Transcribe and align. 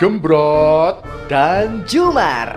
Gembrot 0.00 1.04
dan 1.28 1.84
Jumar. 1.84 2.56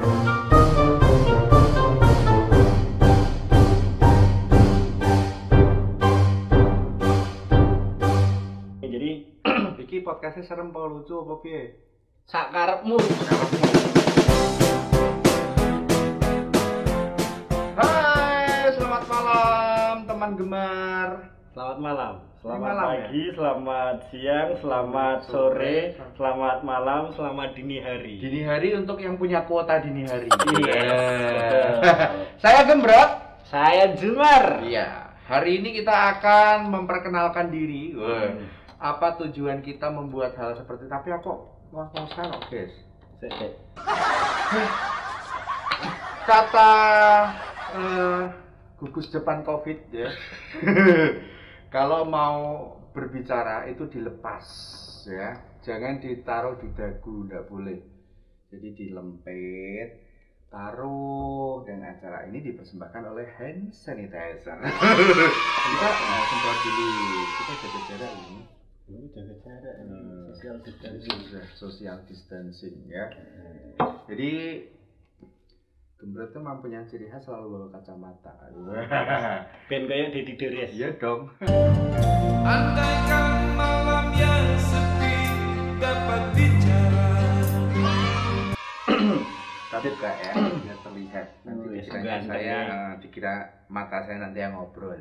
Jadi 8.79 9.11
Iki 9.84 10.07
podcastnya 10.07 10.48
serem 10.48 10.71
apa 10.71 10.88
lucu 10.88 11.20
apa 11.20 11.43
piye? 11.43 11.84
sakarepmu 12.32 12.95
Hai, 17.75 18.71
selamat 18.71 19.04
malam 19.12 19.96
teman 20.07 20.32
gemar. 20.39 21.10
Selamat 21.52 21.78
malam. 21.84 22.32
Selamat 22.44 22.60
malam, 22.60 22.75
ya? 22.75 22.91
pagi, 23.07 23.23
selamat 23.39 23.96
siang, 24.12 24.50
selamat 24.60 25.20
sore, 25.32 25.96
selamat 26.20 26.57
malam, 26.68 27.15
selamat 27.15 27.56
dini 27.56 27.79
hari. 27.79 28.20
Dini 28.20 28.43
hari 28.43 28.75
untuk 28.75 29.00
yang 29.00 29.15
punya 29.15 29.47
kuota 29.47 29.79
dini 29.79 30.04
hari. 30.04 30.28
Iya. 30.60 30.84
Saya 32.44 32.68
Gembrot. 32.68 33.12
Saya 33.48 33.96
Jumar. 33.96 34.60
Iya. 34.60 35.16
Hari 35.24 35.64
ini 35.64 35.72
kita 35.72 36.20
akan 36.20 36.68
memperkenalkan 36.68 37.48
diri. 37.48 37.96
Hmm. 37.96 38.52
Apa 38.76 39.16
tujuan 39.23 39.64
kita 39.64 39.88
membuat 39.88 40.36
hal 40.36 40.60
seperti 40.60 40.92
tapi 40.92 41.16
apa 41.16 41.48
ngomong-ngomong 41.72 42.44
guys? 42.52 42.76
Sik, 43.23 43.32
sik. 43.40 43.54
Kata 46.28 46.72
eh, 47.72 48.22
gugus 48.84 49.08
depan 49.16 49.48
covid 49.48 49.80
ya. 49.96 50.12
Kalau 51.73 52.05
mau 52.05 52.70
berbicara 52.94 53.66
itu 53.66 53.90
dilepas 53.90 54.45
ya, 55.09 55.41
jangan 55.66 55.98
ditaruh 55.98 56.62
di 56.62 56.70
dagu, 56.77 57.26
nggak 57.26 57.50
boleh. 57.50 57.81
Jadi 58.53 58.78
dilempit, 58.78 59.89
taruh 60.53 61.66
dan 61.66 61.81
acara 61.81 62.30
ini 62.30 62.45
dipersembahkan 62.45 63.09
oleh 63.09 63.25
hand 63.42 63.73
sanitizer. 63.73 64.53
kita 65.66 65.89
nah, 65.89 66.23
semprot 66.30 66.58
dulu, 66.61 66.86
kita 67.25 67.53
jaga 67.58 67.80
jarak 67.89 68.11
ini. 68.22 68.38
Ini 68.94 69.05
jaga 69.09 69.36
jarak 69.42 69.76
ini, 69.81 69.98
Hmm. 69.98 70.30
social 70.30 70.58
distancing. 70.61 71.20
Social 71.58 71.98
distancing 72.05 72.76
ya. 72.86 73.09
Jadi 74.05 74.31
Gembrot 76.04 76.36
itu 76.36 76.40
mempunyai 76.44 76.84
ciri 76.84 77.08
khas 77.08 77.23
selalu 77.23 77.48
bawa 77.48 77.68
kacamata. 77.72 78.36
Ben 79.72 79.88
kayak 79.88 80.12
Dedi 80.12 80.36
Dores. 80.36 80.76
Iya 80.76 81.00
dong. 81.00 81.32
Andaikan 82.44 83.56
malam 83.56 84.12
yang 84.12 84.48
sepi 84.60 85.16
dapat 85.80 86.22
bicara 86.36 87.08
Tapi 89.72 89.90
ya, 89.95 90.32
biar 90.60 90.78
terlihat. 90.84 91.28
Nanti 91.48 91.66
Oh, 91.66 91.72
ya, 91.72 91.84
ganteng 91.88 92.23
saya 92.28 92.44
ya. 92.44 92.60
eh, 92.67 92.92
dikira 93.00 93.34
mata 93.72 94.04
saya 94.04 94.20
nanti 94.20 94.44
yang 94.44 94.60
ngobrol. 94.60 94.92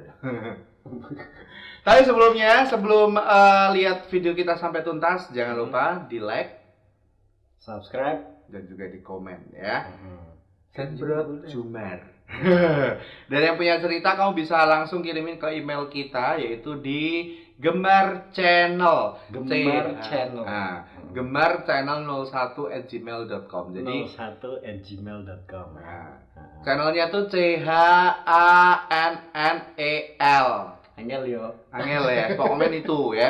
Tapi 1.86 2.00
sebelumnya, 2.06 2.62
sebelum 2.64 3.18
eh, 3.18 3.66
lihat 3.74 4.06
video 4.06 4.32
kita 4.32 4.54
sampai 4.54 4.86
tuntas, 4.86 5.34
jangan 5.34 5.58
lupa 5.58 6.06
di 6.06 6.22
like 6.22 6.62
Subscribe. 7.58 8.22
dan 8.46 8.62
juga 8.64 8.86
di 8.86 9.02
komen 9.02 9.50
ya. 9.50 9.90
Hmm. 9.90 10.31
Gembrot 10.72 11.44
Jumar. 11.46 12.00
Dan 13.30 13.40
yang 13.42 13.56
punya 13.56 13.76
cerita 13.76 14.16
kamu 14.16 14.32
bisa 14.34 14.64
langsung 14.64 15.04
kirimin 15.04 15.36
ke 15.36 15.52
email 15.52 15.84
kita 15.86 16.40
yaitu 16.40 16.74
di 16.74 17.28
Gemar 17.60 18.32
Channel. 18.32 19.20
Gemar 19.28 19.84
C- 19.84 20.00
Channel. 20.02 20.42
Ah, 20.42 20.82
Gemar 21.12 21.62
Channel 21.62 22.00
01 22.24 22.72
at 22.72 22.88
gmail.com. 22.88 23.64
Jadi 23.70 23.96
01 24.08 24.64
at 24.64 24.76
gmail.com. 24.80 25.66
nah, 25.76 26.16
Nah, 26.32 26.64
channelnya 26.64 27.06
tuh 27.06 27.28
C 27.28 27.60
H 27.60 27.68
A 28.24 28.50
N 28.88 29.12
N 29.30 29.56
E 29.76 30.16
L. 30.16 30.48
Angel 30.92 31.22
yo. 31.26 31.44
Angel 31.70 32.04
ya, 32.06 32.26
pokoknya 32.38 32.68
itu 32.72 33.12
ya. 33.12 33.28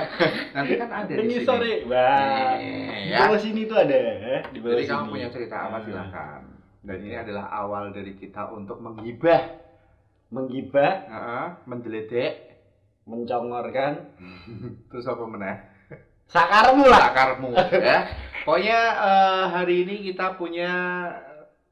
Nanti 0.52 0.74
kan 0.74 0.88
ada 0.90 1.10
di 1.10 1.18
Ini 1.20 1.36
sini. 1.36 1.46
sore. 1.46 1.74
Wah. 1.84 2.54
Nih, 2.54 3.02
Di 3.02 3.10
ya. 3.10 3.18
bawah 3.20 3.38
sini 3.38 3.60
tuh 3.64 3.76
ada. 3.76 3.98
eh, 3.98 4.40
Di 4.46 4.58
bawah 4.58 4.72
Jadi 4.72 4.82
kamu 4.84 5.04
punya 5.08 5.28
cerita 5.28 5.56
apa 5.58 5.76
Ah. 5.82 6.38
Dan 6.82 6.98
ini 6.98 7.14
adalah 7.14 7.46
awal 7.48 7.94
dari 7.94 8.12
kita 8.12 8.50
untuk 8.50 8.82
menggibah, 8.82 9.62
Menggibah, 10.32 10.92
Heeh, 11.06 11.46
mendeledek, 11.68 12.32
mencongorkan. 13.04 14.16
terus 14.88 15.04
apa 15.04 15.24
meneh? 15.28 15.56
Sakarmu 16.26 16.88
lah. 16.88 17.12
Sakarmu 17.12 17.48
ya. 17.84 17.98
Pokoknya 18.42 18.80
eh, 18.98 19.44
hari 19.52 19.84
ini 19.84 20.08
kita 20.08 20.34
punya 20.34 20.72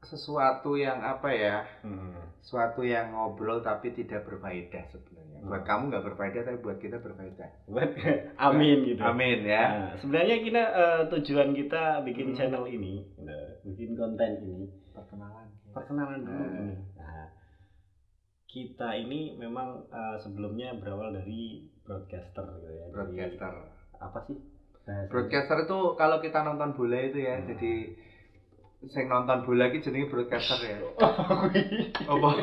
sesuatu 0.01 0.77
yang 0.77 1.01
apa 1.01 1.29
ya? 1.33 1.65
Hmm. 1.81 2.13
Sesuatu 2.41 2.81
yang 2.81 3.13
ngobrol 3.13 3.61
tapi 3.61 3.91
tidak 3.91 4.25
berfaedah 4.25 4.85
sebenarnya. 4.89 5.41
Buat 5.41 5.65
Hmm. 5.65 5.69
kamu 5.73 5.83
nggak 5.89 6.05
berfaedah 6.13 6.41
tapi 6.45 6.57
buat 6.61 6.77
kita 6.77 6.97
berfaedah. 7.01 7.49
Buat 7.65 7.91
amin 8.47 8.77
gitu. 8.85 9.01
Amin 9.01 9.41
ya. 9.41 9.63
Nah, 9.65 9.93
sebenarnya 9.97 10.37
kita 10.39 10.63
eh, 10.63 11.01
tujuan 11.17 11.49
kita 11.51 11.83
bikin 12.05 12.31
Hmm. 12.31 12.37
channel 12.37 12.65
ini, 12.69 13.01
bikin 13.65 13.97
konten 13.97 14.31
ini, 14.37 14.69
Perkenalan. 15.71 16.19
dulu 16.21 16.35
Eh. 16.37 16.51
ini. 16.57 16.75
Nah, 16.93 17.27
kita 18.45 18.89
ini 18.97 19.19
memang 19.33 19.87
eh, 19.87 20.17
sebelumnya 20.17 20.75
berawal 20.75 21.11
dari 21.11 21.63
broadcaster 21.81 22.43
gitu 22.57 22.69
ya. 22.69 22.85
Broadcaster. 22.89 23.53
apa 23.97 24.17
sih? 24.25 24.33
bahasanya? 24.81 25.07
Broadcaster 25.07 25.57
itu 25.61 25.77
kalau 25.93 26.17
kita 26.19 26.41
nonton 26.41 26.73
bola 26.73 26.97
itu 26.99 27.21
ya, 27.21 27.37
Hmm. 27.37 27.47
jadi 27.47 27.73
sing 28.83 29.05
nonton 29.05 29.45
bola 29.45 29.69
iki 29.69 29.79
jenenge 29.79 30.09
broadcaster 30.09 30.57
ya. 30.59 30.77
Oh, 30.97 31.13
kuwi. 31.39 31.61
Apa? 31.93 32.29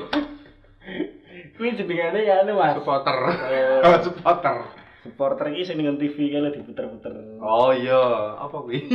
Kuwi 1.50 1.74
jenengane 1.74 2.22
ya 2.22 2.40
anu 2.40 2.54
Mas. 2.54 2.74
Supporter. 2.74 3.18
Eh, 3.50 3.82
Oh, 3.82 3.98
supporter. 4.00 4.56
supporter 5.02 5.46
iki 5.50 5.62
sing 5.64 5.76
dengan 5.76 5.96
TV 5.96 6.30
kalau 6.30 6.48
diputer-puter. 6.48 7.12
Oh 7.38 7.70
iya, 7.70 7.98
apa 8.36 8.56
kuwi? 8.56 8.86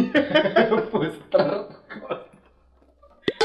booster. 0.89 1.72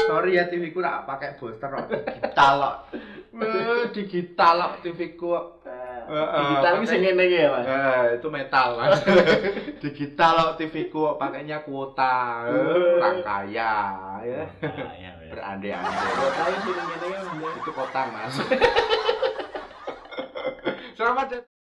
Sorry 0.09 0.41
ya 0.41 0.49
TV 0.49 0.73
ku 0.73 0.81
rak 0.81 1.05
pakai 1.05 1.37
booster 1.37 1.69
kok 1.69 1.85
digital 1.93 2.53
kok. 2.57 2.75
Eh, 3.29 3.93
digital 3.93 4.57
kok 4.57 4.81
TV 4.81 5.13
ku. 5.13 5.29
Heeh, 5.29 6.41
Digital 6.41 6.81
iki 6.81 6.85
sing 6.89 7.05
ngene 7.05 7.29
ya, 7.29 7.45
Mas. 7.53 7.65
Eh, 7.69 8.17
itu 8.17 8.25
metal 8.33 8.73
mas. 8.73 8.97
digital 9.85 10.33
kok 10.49 10.57
TV 10.57 10.89
ku 10.89 11.13
pakainya 11.13 11.61
kuota. 11.61 12.49
Eh, 12.49 12.97
Orang 12.97 13.21
kaya 13.21 13.73
ya. 14.25 14.49
Nah, 14.65 14.93
ya. 14.97 15.13
Berandai-andai. 15.29 16.09
Tahu 16.09 16.53
sih 16.65 16.73
ngene 16.73 17.05
ya, 17.05 17.21
Mas. 17.21 17.53
Itu 17.61 17.69
kotang 17.69 18.09
mas. 18.09 18.33
Selamat 20.97 21.25
datang. 21.29 21.53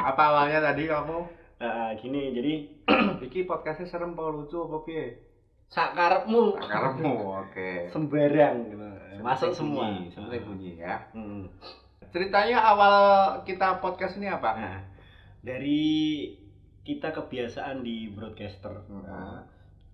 Apa 0.00 0.22
awalnya 0.32 0.64
tadi 0.64 0.88
kamu? 0.88 1.39
Nah, 1.60 1.92
gini, 1.94 2.32
jadi 2.32 2.54
Iki 3.28 3.44
podcastnya 3.44 3.84
serem 3.84 4.16
apa 4.16 4.32
lucu 4.32 4.64
apa 4.64 4.80
piye? 4.82 5.06
sakarepmu 5.70 6.58
Karepmu, 6.58 7.14
oke. 7.46 7.70
sembarang 7.94 8.56
gitu. 8.66 8.86
Masuk 9.22 9.54
semua. 9.54 9.92
Sebenarnya 10.10 10.42
bunyi 10.42 10.70
ya. 10.74 10.98
Hmm. 11.14 11.46
Ceritanya 12.10 12.58
awal 12.58 12.94
kita 13.46 13.78
podcast 13.78 14.18
ini 14.18 14.26
apa? 14.26 14.50
Nah, 14.56 14.78
dari 15.46 16.26
kita 16.82 17.14
kebiasaan 17.14 17.86
di 17.86 18.10
broadcaster. 18.10 18.72
Nah, 18.90 19.44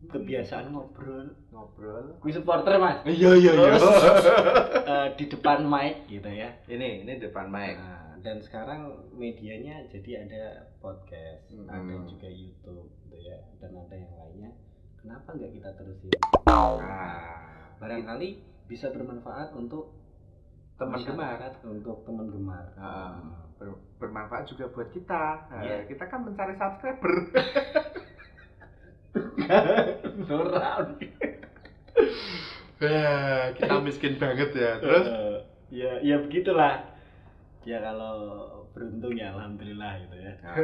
Kebiasaan 0.06 0.71
ngobrol. 0.71 1.28
ngobrol. 1.50 2.15
Kuwi 2.22 2.31
supporter, 2.31 2.78
Mas. 2.78 3.03
Iya 3.05 3.37
iya 3.37 3.53
iya. 3.53 3.76
Eh, 4.87 5.09
di 5.19 5.26
depan 5.26 5.66
mic 5.66 6.06
gitu 6.06 6.31
ya. 6.31 6.47
ini 6.71 7.03
ini 7.03 7.19
depan 7.19 7.50
mic. 7.50 7.75
Nah, 7.75 8.06
dan 8.26 8.42
sekarang 8.42 8.81
medianya 9.14 9.87
jadi 9.87 10.26
ada 10.26 10.43
podcast, 10.82 11.46
Hmm. 11.46 11.70
ada 11.70 11.94
juga 12.05 12.26
YouTube 12.26 12.90
gitu 12.99 13.17
ya, 13.17 13.38
dan 13.62 13.70
ada 13.78 13.94
yang 13.94 14.11
lainnya. 14.12 14.50
Kenapa 14.99 15.31
nggak 15.31 15.55
kita 15.55 15.70
terusin? 15.78 16.11
Nah, 16.43 17.23
Barangkali 17.78 18.43
bisa 18.67 18.90
bermanfaat 18.90 19.55
untuk 19.55 19.94
teman 20.75 20.99
gemar. 20.99 21.38
untuk 21.62 22.02
teman 22.02 22.26
gemar. 22.26 22.67
Ah, 22.75 23.46
ber- 23.56 23.78
bermanfaat 24.02 24.50
juga 24.50 24.75
buat 24.75 24.90
kita. 24.90 25.46
Iya. 25.62 25.87
Kita 25.87 26.11
kan 26.11 26.26
mencari 26.26 26.58
subscriber. 26.58 27.14
Norak. 30.26 30.99
Ya, 32.76 33.14
kita 33.55 33.75
miskin 33.81 34.19
banget 34.19 34.50
ya. 34.52 34.82
Terus 34.82 35.06
ya, 35.70 35.93
ya 36.02 36.17
begitulah. 36.19 36.95
Ya 37.67 37.83
kalau 37.83 38.15
beruntung 38.71 39.19
ya 39.19 39.35
alhamdulillah 39.35 39.93
gitu 40.07 40.17
ya. 40.23 40.33
nah, 40.47 40.55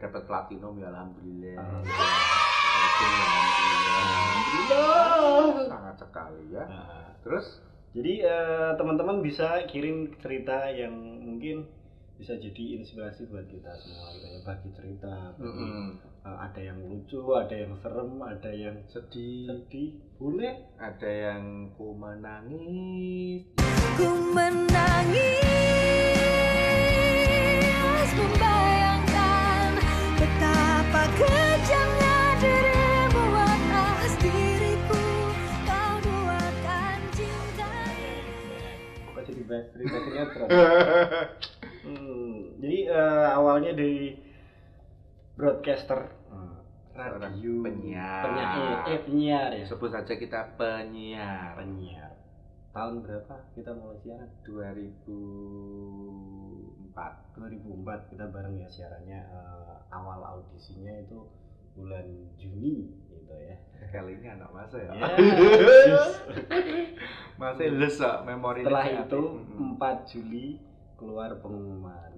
dapat 0.00 0.22
platinum 0.24 0.74
ya 0.80 0.88
alhamdulillah. 0.88 1.54
Ya, 1.54 1.62
alhamdulillah. 4.00 5.68
Sangat 5.68 5.96
sekali 6.00 6.42
ya. 6.50 6.64
Nah, 6.64 7.12
Terus 7.20 7.46
Jadi 7.94 8.26
eh, 8.26 8.70
teman-teman 8.74 9.22
bisa 9.22 9.62
kirim 9.70 10.10
cerita 10.18 10.66
yang 10.66 10.90
mungkin 11.22 11.62
bisa 12.14 12.38
jadi 12.38 12.64
inspirasi 12.78 13.26
buat 13.26 13.46
kita 13.50 13.74
semua. 13.82 14.14
Gitu 14.14 14.26
ya 14.30 14.40
bagi 14.46 14.68
cerita 14.74 15.34
bagi, 15.34 15.66
Mm-mm. 15.66 15.88
eh, 16.24 16.38
ada 16.38 16.60
yang 16.62 16.78
lucu 16.86 17.20
ada 17.34 17.54
yang 17.54 17.74
serem 17.82 18.12
ada 18.22 18.50
yang 18.54 18.76
sedih. 18.86 19.50
sedih 19.50 19.90
boleh. 20.16 20.54
Ada 20.78 21.10
yang 21.10 21.74
ku 21.74 21.94
menangis. 21.98 23.42
Ku 23.98 24.10
menangis 24.34 25.42
membayangkan 28.14 29.70
betapa 30.18 31.02
kejamnya 31.18 32.18
dirimu 32.38 33.24
atas 33.34 34.12
diriku. 34.22 35.02
Kau 35.66 35.94
duakan 35.98 36.98
cinta 37.14 37.70
ini. 37.98 38.62
kok 39.10 39.22
jadi 39.26 39.42
bahas 39.50 39.66
cerita 39.74 39.98
sinetron 39.98 40.48
hmm, 41.84 42.58
jadi 42.58 42.78
eh, 42.88 43.28
awalnya 43.30 43.72
dari 43.72 44.18
broadcaster. 45.34 46.14
Eh, 46.30 46.54
Seorang 46.94 47.18
radio 47.18 47.58
penyiar. 47.66 48.22
penyair 48.22 48.78
eh 48.86 48.98
penyiar 49.02 49.50
ya. 49.50 49.66
Sebut 49.66 49.90
saja 49.90 50.14
kita 50.14 50.54
penyiar. 50.54 51.58
Penyiar. 51.58 52.14
Tahun 52.70 53.02
berapa 53.02 53.34
kita 53.54 53.70
mulai 53.74 53.98
siaran? 54.02 54.30
2004 54.46 56.94
2004 57.34 58.10
kita 58.10 58.24
bareng 58.30 58.54
ya 58.58 58.68
siarannya. 58.70 59.20
Eh, 59.20 59.76
awal 59.90 60.22
audisinya 60.22 60.94
itu 60.98 61.18
bulan 61.74 62.06
Juni 62.38 62.94
gitu 63.10 63.34
ya. 63.34 63.58
Kali 63.90 64.14
ini 64.14 64.30
anak 64.30 64.50
masa 64.54 64.78
ya. 64.78 64.94
Ya, 64.94 65.98
masih 67.42 67.74
les 67.74 67.98
kok, 67.98 68.22
memori 68.22 68.62
setelah 68.62 68.86
itu 68.86 69.22
Mm-mm. 69.42 69.74
4 69.78 70.10
Juli 70.10 70.62
keluar 71.04 71.36
pengumuman. 71.44 72.16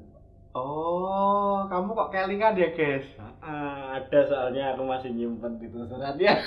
Oh 0.54 1.66
kamu 1.68 1.90
kok 1.92 2.14
kelingan 2.14 2.54
ya 2.54 2.70
guys? 2.72 3.04
Ah, 3.42 3.98
ada 3.98 4.20
soalnya 4.24 4.72
aku 4.72 4.88
masih 4.88 5.12
nyimpen 5.12 5.60
itu 5.60 5.84
suratnya 5.84 6.40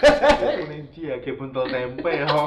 ini 0.66 0.90
dia 0.90 1.22
kayak 1.22 1.38
buntel 1.38 1.70
tempe 1.70 2.10
ya 2.10 2.26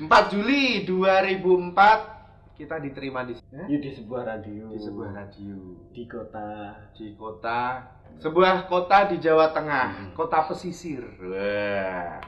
4 0.00 0.32
Juli 0.32 0.84
2004 0.84 2.20
kita 2.60 2.76
diterima 2.84 3.24
di 3.24 3.32
Ini 3.40 3.80
di 3.80 3.90
sebuah 3.96 4.22
radio. 4.28 4.68
Di 4.68 4.80
sebuah 4.84 5.16
radio. 5.16 5.56
Di 5.96 6.04
kota. 6.04 6.76
Di 6.92 7.16
kota. 7.16 7.88
Sebuah 8.20 8.68
kota 8.68 9.08
di 9.08 9.16
Jawa 9.16 9.56
Tengah. 9.56 9.88
Hmm. 9.96 10.12
kota 10.12 10.44
pesisir. 10.44 11.00
Wah. 11.24 12.20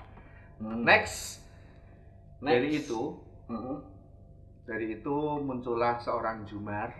Hmm. 0.56 0.80
next. 0.80 1.44
Next. 2.40 2.52
dari 2.56 2.68
itu 2.80 3.20
Mm-mm. 3.52 3.91
Dari 4.62 4.98
itu 4.98 5.42
muncullah 5.42 5.98
seorang 5.98 6.46
Jumar 6.46 6.90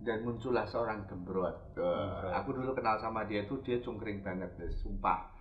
dan 0.00 0.24
muncullah 0.24 0.64
seorang 0.68 1.04
Gembrot. 1.08 1.76
Gembrot. 1.76 2.32
aku 2.32 2.48
dulu 2.56 2.70
kenal 2.76 2.96
sama 3.00 3.24
dia 3.24 3.44
tuh 3.44 3.60
dia 3.64 3.80
cungkring 3.80 4.24
banget 4.24 4.52
deh, 4.60 4.72
sumpah. 4.72 5.32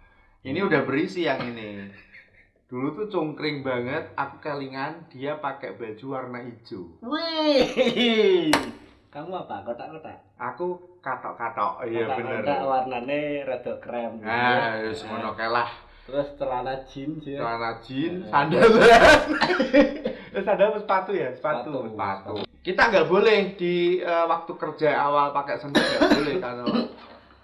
Ini 0.44 0.60
udah 0.60 0.84
berisi 0.84 1.24
yang 1.24 1.40
ini. 1.40 1.88
Dulu 2.74 2.98
tuh 2.98 3.06
cungkring 3.06 3.62
banget, 3.62 4.18
aku 4.18 4.42
kelingan 4.42 5.06
dia 5.14 5.38
pakai 5.38 5.78
baju 5.78 6.06
warna 6.10 6.42
hijau. 6.42 6.90
Wih, 7.06 8.50
kamu 9.14 9.46
apa? 9.46 9.62
Kotak-kotak? 9.62 10.18
Aku 10.42 10.98
katok-katok. 11.00 11.86
Iya 11.86 12.18
bener. 12.18 12.42
Kotak-kotak 12.42 12.60
warnanya 12.66 13.20
rada 13.46 13.74
krem. 13.78 14.12
Nah, 14.26 14.82
ya. 14.82 14.90
wis 14.90 15.06
ngono 15.06 15.38
kae 15.38 15.54
lah. 15.54 15.70
Terus 16.04 16.28
celana 16.36 16.76
jeans 16.84 17.24
ya. 17.24 17.40
Celana 17.40 17.72
jeans, 17.80 18.22
Eh. 18.24 18.30
sandalan. 18.30 19.20
Eh, 20.34 20.42
sandal 20.42 20.74
sepatu 20.82 21.14
ya? 21.14 21.30
Sepatu. 21.30 21.70
Sepatu. 21.70 21.94
Sepatu. 21.94 22.34
Kita 22.66 22.90
nggak 22.90 23.06
boleh 23.06 23.54
di 23.54 24.02
eh, 24.02 24.26
waktu 24.26 24.52
kerja 24.58 24.90
awal 24.98 25.30
pakai 25.30 25.62
sendal 25.62 25.78
nggak 25.86 26.10
boleh 26.10 26.36
karena 26.42 26.66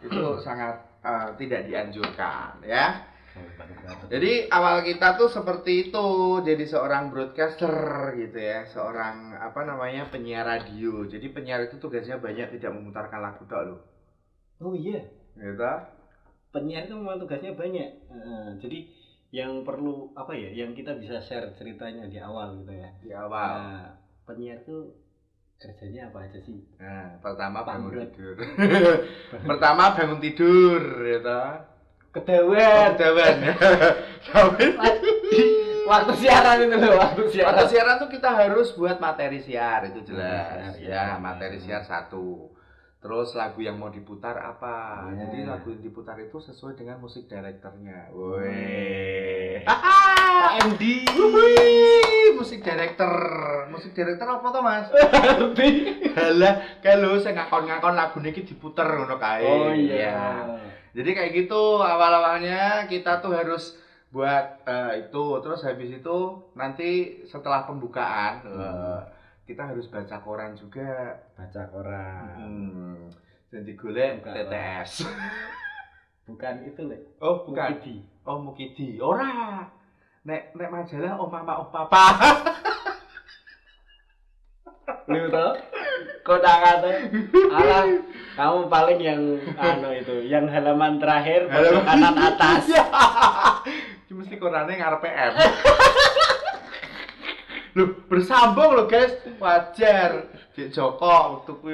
itu 0.02 0.22
sangat 0.42 0.76
eh, 1.06 1.30
tidak 1.38 1.70
dianjurkan 1.70 2.58
ya. 2.66 3.06
Jadi 4.10 4.50
awal 4.50 4.82
kita 4.84 5.16
tuh 5.16 5.30
seperti 5.30 5.88
itu, 5.88 6.08
jadi 6.44 6.66
seorang 6.66 7.14
broadcaster 7.14 7.72
gitu 8.18 8.36
ya, 8.36 8.66
seorang 8.68 9.38
apa 9.38 9.64
namanya 9.64 10.10
penyiar 10.10 10.44
radio. 10.44 11.06
Jadi 11.06 11.30
penyiar 11.30 11.70
itu 11.70 11.78
tugasnya 11.78 12.18
banyak 12.18 12.58
tidak 12.58 12.74
memutarkan 12.74 13.22
lagu 13.22 13.46
tok 13.46 13.62
loh. 13.70 13.80
Oh 14.60 14.74
iya, 14.76 15.06
Gitu. 15.38 15.72
Penyiar 16.50 16.90
itu 16.90 16.96
memang 16.98 17.22
tugasnya 17.22 17.54
banyak. 17.54 17.90
Heeh, 18.10 18.46
jadi 18.62 18.80
yang 19.30 19.62
perlu 19.62 20.10
apa 20.18 20.34
ya? 20.34 20.50
Yang 20.50 20.82
kita 20.82 20.98
bisa 20.98 21.22
share 21.22 21.54
ceritanya 21.54 22.10
di 22.10 22.18
awal 22.18 22.58
gitu 22.62 22.74
ya. 22.74 22.90
Di 23.02 23.12
awal. 23.14 23.52
Nah, 23.62 23.90
penyiar 24.26 24.62
tuh 24.66 24.94
kerjanya 25.60 26.10
apa 26.10 26.26
aja 26.26 26.40
sih? 26.42 26.64
Nah, 26.82 27.20
pertama 27.22 27.62
bangun 27.62 27.92
Pamret. 27.94 28.10
tidur. 28.16 28.36
pertama 29.50 29.94
bangun 29.94 30.20
tidur, 30.24 30.82
gitu. 31.04 31.42
Kedewan. 32.10 32.90
Tapi 32.98 33.22
waktu 35.86 36.14
siaran 36.22 36.66
itu 36.66 36.78
loh, 36.78 36.98
waktu 36.98 37.22
siaran. 37.30 37.50
pada 37.54 37.64
siaran 37.70 37.96
tuh 38.02 38.10
kita 38.10 38.30
harus 38.34 38.74
buat 38.74 38.98
materi 38.98 39.42
siar 39.42 39.90
itu 39.94 40.02
jelas. 40.10 40.74
Ya, 40.82 41.14
iya. 41.14 41.22
materi 41.22 41.62
siar 41.62 41.86
satu. 41.86 42.50
Terus 43.00 43.32
lagu 43.32 43.64
yang 43.64 43.80
mau 43.80 43.88
diputar 43.88 44.36
apa? 44.36 45.08
Iya. 45.08 45.24
Jadi 45.24 45.48
lagu 45.48 45.72
yang 45.72 45.80
diputar 45.80 46.20
itu 46.20 46.36
sesuai 46.36 46.76
dengan 46.76 47.00
musik 47.00 47.32
direkturnya. 47.32 48.12
Woi. 48.12 49.64
Pak 49.64 50.54
MD. 50.68 51.08
Musik 52.36 52.60
director. 52.60 53.12
Musik 53.72 53.96
director 53.96 54.28
apa 54.30 54.48
tuh, 54.50 54.62
Mas? 54.64 54.88
Halah, 56.20 56.56
kalau 56.80 57.16
saya 57.16 57.40
ngakon-ngakon 57.40 57.96
lagu 57.96 58.20
ini 58.20 58.36
diputer 58.36 58.84
ngono 58.84 59.16
kae. 59.16 59.44
Oh 59.44 59.72
iya. 59.72 60.44
Jadi 60.92 61.10
kayak 61.14 61.32
gitu 61.36 61.80
awal-awalnya 61.80 62.84
kita 62.86 63.24
tuh 63.24 63.32
harus 63.32 63.80
buat 64.10 64.66
eh, 64.66 65.06
itu 65.06 65.24
terus 65.40 65.62
habis 65.62 65.94
itu 65.94 66.18
nanti 66.58 67.22
setelah 67.24 67.64
pembukaan 67.64 68.42
Hmm. 68.42 68.58
eh, 68.58 69.00
kita 69.46 69.70
harus 69.70 69.86
baca 69.86 70.18
koran 70.20 70.58
juga. 70.58 71.14
Baca 71.38 71.62
koran. 71.70 72.38
Hmm. 72.42 72.89
Dan 73.50 73.66
digolek 73.66 74.22
TTS. 74.22 75.10
Bukan 76.30 76.62
itu 76.62 76.86
loh. 76.86 77.02
Oh, 77.18 77.36
bukan. 77.50 77.74
Mukidi. 77.74 78.06
Oh, 78.22 78.38
Mukidi. 78.38 79.02
Ora. 79.02 79.66
Nek 80.22 80.54
nek 80.54 80.70
majalah 80.70 81.18
oh 81.18 81.26
mama 81.26 81.66
oh 81.66 81.74
papa. 81.74 82.06
Lu 85.10 85.26
tau? 85.34 85.58
Kota 86.22 86.54
kata. 86.62 87.10
Alah, 87.50 87.98
kamu 88.38 88.70
paling 88.70 89.00
yang 89.02 89.22
anu 89.58 89.90
itu, 89.90 90.22
yang 90.30 90.46
halaman 90.46 91.02
terakhir 91.02 91.50
pojok 91.50 91.82
kanan 91.82 92.14
atas. 92.30 92.70
Ya. 92.70 92.86
Ini 94.06 94.14
mesti 94.14 94.38
korannya 94.38 94.78
ngarepe 94.78 95.10
M. 95.10 95.34
Loh, 97.74 97.90
bersambung 98.06 98.78
loh 98.78 98.86
guys. 98.86 99.18
Wajar. 99.42 100.30
Joko 100.54 101.42
waktu 101.42 101.52
ku 101.58 101.74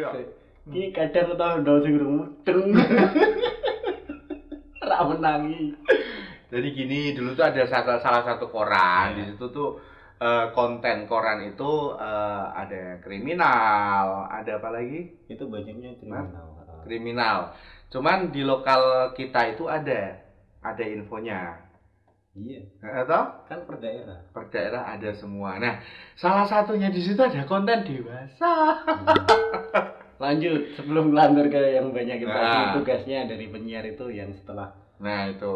Ini 0.65 0.89
kadang 0.97 1.37
tau 1.37 1.61
ndo 1.61 1.77
sing 1.85 1.93
mudeng. 2.01 2.73
Ra 4.89 4.97
menangi. 5.05 5.77
Jadi 6.49 6.67
gini, 6.73 7.13
dulu 7.13 7.37
tuh 7.37 7.45
ada 7.45 7.61
satu, 7.69 8.01
salah 8.01 8.25
satu 8.25 8.49
koran. 8.49 9.13
Ya. 9.13 9.17
Di 9.21 9.23
situ 9.33 9.45
tuh 9.53 9.77
eh, 10.17 10.45
konten 10.57 11.05
koran 11.05 11.45
itu 11.45 11.93
eh, 11.97 12.45
ada 12.49 12.97
kriminal, 13.05 14.25
ada 14.25 14.51
apa 14.57 14.69
lagi? 14.73 15.13
Itu 15.29 15.45
banyaknya 15.49 16.01
kriminal. 16.01 16.45
Kriminal. 16.85 17.37
Cuman 17.93 18.33
di 18.33 18.41
lokal 18.41 19.13
kita 19.13 19.53
itu 19.53 19.69
ada 19.69 20.17
ada 20.65 20.83
infonya. 20.85 21.61
Iya, 22.35 22.67
Atau 22.83 23.47
kan 23.47 23.63
per 23.63 23.79
daerah. 23.79 24.19
per 24.35 24.51
daerah 24.51 24.83
ada 24.91 25.07
semua. 25.15 25.55
Nah, 25.55 25.79
salah 26.19 26.43
satunya 26.43 26.91
di 26.91 26.99
situ 26.99 27.21
ada 27.21 27.47
konten 27.47 27.87
dewasa. 27.87 28.75
Lanjut, 30.15 30.61
sebelum 30.79 31.11
ngelantur 31.11 31.51
ke 31.51 31.59
yang 31.75 31.91
banyak 31.91 32.23
kita 32.23 32.31
Nah. 32.31 32.71
tugasnya 32.79 33.27
dari 33.27 33.51
penyiar 33.51 33.83
itu 33.83 34.07
yang 34.07 34.31
setelah 34.31 34.71
Nah, 34.95 35.27
itu. 35.27 35.55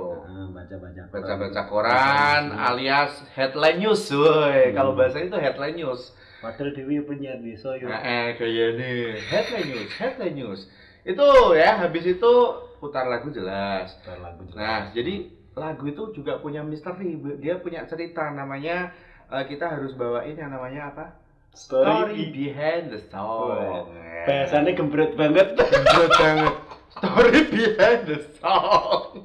baca-baca 0.52 1.02
koran. 1.08 1.16
Baca-baca 1.16 1.62
koran 1.72 2.44
alias 2.52 3.24
headline 3.40 3.80
news, 3.80 4.04
woi. 4.12 4.68
Hmm. 4.68 4.76
Kalau 4.76 4.92
bahasa 5.00 5.24
itu 5.24 5.32
headline 5.40 5.80
news. 5.80 6.12
Padahal 6.40 6.72
Dewi 6.72 7.00
penyiar 7.04 7.40
desa 7.40 7.76
yo. 7.76 7.88
Nah, 7.88 8.00
eh 8.00 8.36
kayak 8.36 8.80
nih. 8.80 9.16
Headline 9.28 9.68
news, 9.72 9.90
headline 9.96 10.36
news. 10.36 10.62
Itu 11.04 11.28
ya, 11.56 11.80
habis 11.80 12.04
itu 12.04 12.34
putar 12.80 13.08
lagu 13.08 13.32
jelas. 13.32 13.96
Setelah 14.00 14.32
lagu 14.32 14.44
jelas. 14.48 14.60
Nah, 14.60 14.80
jadi 14.92 15.28
lagu 15.56 15.84
itu 15.88 16.04
juga 16.16 16.40
punya 16.40 16.60
misteri. 16.64 17.16
Dia 17.40 17.60
punya 17.60 17.84
cerita 17.88 18.32
namanya 18.32 18.92
eh, 19.32 19.44
kita 19.48 19.72
harus 19.72 19.96
bawain 19.96 20.36
yang 20.36 20.52
namanya 20.52 20.92
apa? 20.92 21.06
Story, 21.54 22.32
behind 22.34 22.94
the 22.94 23.00
song. 23.10 23.90
bahasanya 24.28 24.76
gembrot 24.76 25.14
banget. 25.16 25.56
Bener 25.56 26.10
banget. 26.18 26.56
Story 27.00 27.42
behind 27.54 28.02
the 28.10 28.20
song. 28.42 29.24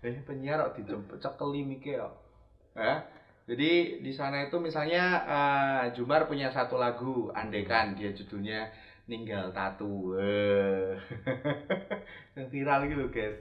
Eh 0.00 0.22
penyiar 0.24 0.62
kok 0.62 0.78
dijemput 0.78 1.18
cekeli 1.18 1.66
mikir 1.66 2.00
kok. 2.00 2.14
Hah? 2.78 3.02
Jadi 3.48 4.04
di 4.04 4.12
sana 4.12 4.46
itu 4.46 4.56
misalnya 4.60 5.04
eh, 5.26 5.82
Jumar 5.96 6.30
punya 6.30 6.52
satu 6.54 6.78
lagu, 6.78 7.32
andekan 7.34 7.96
dia 7.98 8.14
judulnya 8.14 8.70
Ninggal 9.08 9.56
Tatu. 9.56 10.14
Eh. 10.20 11.00
Yang 12.36 12.46
viral 12.52 12.80
gitu, 12.92 13.08
guys. 13.08 13.36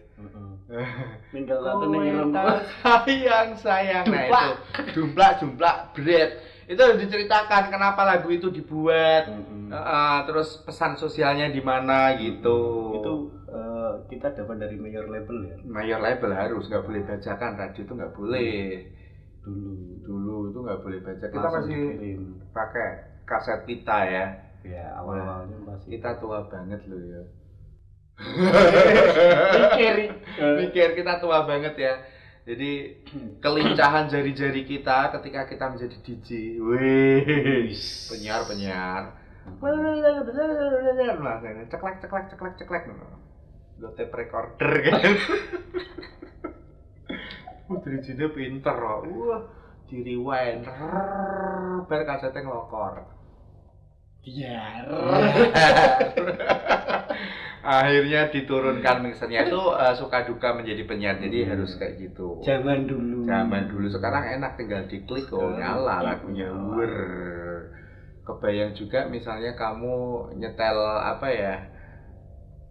Kowe 1.37 1.97
ireng. 2.01 2.33
tak 2.33 2.65
sayang 2.81 3.49
sayang 3.55 4.05
nah 4.09 4.25
itu 4.25 4.49
jumplak 4.97 5.37
jumplak 5.39 5.93
bread 5.93 6.41
itu 6.67 6.79
harus 6.79 6.99
diceritakan 6.99 7.71
kenapa 7.71 8.01
lagu 8.03 8.27
itu 8.29 8.47
dibuat 8.51 9.23
Mm-mm. 9.27 9.55
Eh, 9.67 10.19
terus 10.23 10.63
pesan 10.63 10.95
sosialnya 10.95 11.51
di 11.51 11.59
mana 11.59 12.15
gitu 12.15 12.59
Itu 12.95 13.13
eh, 13.47 13.91
kita 14.07 14.31
dapat 14.31 14.55
dari 14.59 14.75
mayor 14.75 15.07
label 15.07 15.37
ya 15.43 15.55
mayor 15.67 15.99
label 15.99 16.31
harus 16.31 16.67
nggak 16.67 16.83
boleh 16.83 17.01
bajakan 17.03 17.51
radio 17.55 17.81
itu 17.83 17.93
nggak 17.93 18.13
boleh 18.15 18.55
dulu. 19.43 19.71
dulu 20.03 20.35
itu 20.51 20.59
nggak 20.59 20.79
boleh 20.83 20.99
baca 21.03 21.25
kita 21.27 21.35
Langsung 21.39 21.63
masih 21.63 21.79
dikirim. 21.87 22.21
pakai 22.51 22.87
kaset 23.23 23.59
pita 23.63 23.99
ya 24.05 24.25
Ya 24.67 24.91
awal-awalnya 24.99 25.55
masih. 25.63 25.87
kita 25.95 26.19
tua 26.19 26.43
banget 26.51 26.81
loh 26.87 26.99
ya 26.99 27.21
Mikir. 29.55 29.95
mikir 30.59 30.87
kita 30.97 31.13
tua 31.21 31.45
banget 31.45 31.73
ya 31.77 31.93
jadi 32.47 32.95
kelincahan 33.43 34.07
jari-jari 34.07 34.63
kita 34.63 35.11
ketika 35.19 35.51
kita 35.51 35.67
menjadi 35.67 35.97
DJ 35.99 36.29
wih 36.63 37.75
penyiar 38.07 38.47
penyiar 38.47 39.03
nah 41.23 41.39
ini 41.39 41.63
ceklek 41.71 42.03
ceklek 42.03 42.27
ceklek 42.31 42.53
ceklek. 42.59 42.83
Lo 43.79 43.95
tape 43.95 44.11
recorder 44.11 44.71
kan 44.85 44.99
wah 47.67 47.79
DJ 47.83 48.27
pinter 48.31 48.75
kok 48.75 48.99
wah 49.07 49.41
di 49.87 50.03
rewind 50.03 50.67
bar 51.87 52.01
kasetnya 52.03 52.43
ngelokor. 52.43 53.07
Biar. 54.19 54.83
akhirnya 57.67 58.31
diturunkan 58.31 58.95
mixernya 59.03 59.43
itu 59.43 59.59
eh, 59.75 59.93
suka 59.99 60.23
duka 60.23 60.55
menjadi 60.55 60.87
penyiar 60.87 61.15
jadi 61.19 61.39
Hmm. 61.43 61.49
harus 61.51 61.71
kayak 61.75 61.99
gitu 61.99 62.39
Zaman 62.47 62.87
dulu. 62.87 63.27
zaman 63.27 63.63
dulu 63.67 63.87
sekarang 63.91 64.23
enak 64.39 64.55
tinggal 64.55 64.87
diklik 64.87 65.27
oh 65.35 65.51
nyala 65.51 65.99
lagunya 65.99 66.47
nyala. 66.47 66.75
wer 66.79 66.93
kebayang 68.23 68.71
juga 68.71 69.07
misalnya 69.07 69.51
kamu 69.55 69.95
nyetel 70.35 70.77
apa 71.03 71.27
ya 71.27 71.53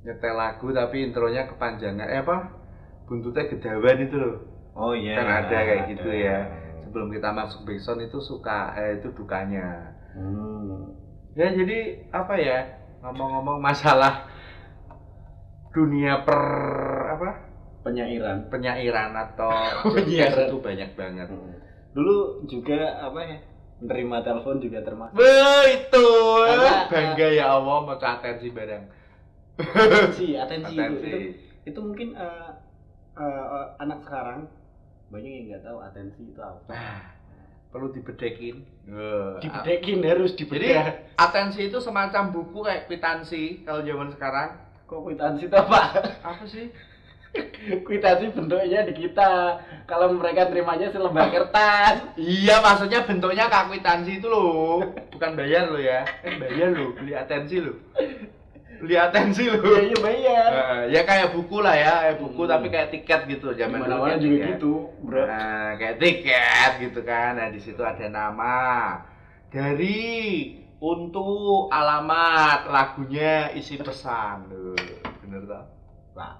nyetel 0.00 0.34
lagu 0.36 0.68
tapi 0.70 0.96
intronya 1.02 1.44
kepanjangan 1.44 2.06
eh 2.06 2.20
apa 2.22 2.36
buntutnya 3.04 3.48
gedawan 3.48 3.98
itu 4.00 4.16
loh 4.16 4.36
Oh 4.76 4.92
iya. 4.92 5.16
kan 5.16 5.28
ada 5.44 5.56
kayak 5.58 5.82
gitu 5.88 6.08
ada. 6.08 6.20
ya 6.20 6.38
sebelum 6.84 7.08
kita 7.08 7.32
masuk 7.32 7.64
backsound 7.64 8.04
itu 8.04 8.18
suka 8.20 8.72
eh, 8.76 9.00
itu 9.00 9.08
dukanya 9.12 9.92
Hmm. 10.16 10.96
ya 11.32 11.52
jadi 11.52 11.78
apa 12.08 12.34
ya 12.40 12.64
ngomong-ngomong 13.00 13.60
masalah 13.60 14.24
dunia 15.76 16.24
per 16.24 16.40
apa 17.10 17.28
Penyairan. 17.82 18.48
penyairan 18.48 19.12
atau 19.14 19.52
Penyiaran. 19.94 20.48
itu 20.48 20.56
banyak 20.58 20.90
banget 20.92 21.28
Dulu 21.92 22.16
juga 22.44 22.80
apa 22.98 23.20
ya? 23.20 23.38
Menerima 23.76 24.16
telepon 24.22 24.56
juga 24.56 24.80
termasuk. 24.80 25.14
Wah 25.14 25.64
itu 25.66 26.06
Karena- 26.42 26.88
bangga 26.88 27.28
ya 27.30 27.44
Allah 27.52 27.76
mau 27.78 27.92
atensi 27.92 28.48
barang 28.48 28.84
atensi, 29.56 30.26
atensi, 30.34 30.72
itu- 30.72 30.82
atensi 30.82 31.06
Itu, 31.06 31.18
itu 31.66 31.78
mungkin 31.82 32.08
eh, 32.12 32.50
eh, 33.14 33.22
eh, 33.46 33.66
anak 33.78 34.00
sekarang 34.02 34.48
banyak 35.06 35.30
yang 35.30 35.44
nggak 35.46 35.62
tahu 35.62 35.78
atensi 35.78 36.22
itu 36.26 36.40
apa. 36.40 36.66
nah 36.68 37.00
perlu 37.68 37.88
dibedekin 37.90 38.64
Wah, 38.86 39.36
Dibedekin 39.38 40.00
harus 40.02 40.32
jadi 40.32 40.42
dibedah. 40.42 40.84
atensi 41.16 41.60
itu 41.64 41.78
semacam 41.78 42.28
buku 42.30 42.58
kayak 42.60 42.84
kwitansi 42.86 43.62
kalau 43.62 43.80
zaman 43.80 44.08
sekarang 44.10 44.56
Kok 44.86 45.00
kwitansi 45.02 45.46
itu 45.46 45.56
apa? 45.56 45.80
apa 46.22 46.44
sih 46.46 46.70
kwitansi 47.86 48.32
bentuknya 48.32 48.86
di 48.86 48.94
kita. 48.96 49.58
Kalau 49.84 50.08
mereka 50.10 50.46
terimanya 50.46 50.88
selembar 50.88 51.28
kertas. 51.28 52.00
iya 52.16 52.58
maksudnya 52.58 53.02
bentuknya 53.02 53.46
kayak 53.46 53.68
kwitansi 53.68 54.18
itu 54.18 54.26
loh 54.26 54.82
bukan 55.10 55.30
bayar 55.34 55.68
lo 55.68 55.78
ya 55.78 56.02
kan 56.22 56.38
bayar 56.38 56.70
lo 56.70 56.92
beli 56.92 57.12
atensi 57.12 57.56
lo 57.58 57.72
beli 58.76 58.94
atensi 58.94 59.48
lo 59.48 59.58
Iya 59.58 59.80
iya 59.84 59.96
bayar. 59.98 60.48
Eh, 60.52 60.82
ya 60.92 61.00
kayak 61.02 61.32
buku 61.32 61.56
lah 61.60 61.74
ya, 61.74 61.92
kayak 62.04 62.16
buku 62.20 62.40
Hmm. 62.44 62.50
tapi 62.50 62.66
kayak 62.68 62.88
tiket 62.90 63.20
gitu 63.26 63.46
zaman 63.52 63.78
dulu 63.80 64.04
kayak 64.04 64.20
juga 64.20 64.44
gitu, 64.52 64.72
bro. 65.00 65.22
Nah, 65.24 65.68
kayak 65.76 65.96
tiket 65.96 66.70
gitu 66.78 67.00
kan. 67.00 67.30
Nah, 67.34 67.48
di 67.48 67.58
situ 67.58 67.80
ada 67.80 68.06
nama 68.06 68.56
dari 69.48 70.52
untuk 70.76 71.72
alamat 71.72 72.68
lagunya 72.68 73.48
isi 73.56 73.80
pesan 73.80 74.52
loh. 74.52 74.76
Bener 75.24 75.42
tak? 75.48 75.64
Pak. 76.12 76.34